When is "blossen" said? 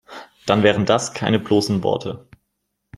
1.37-1.83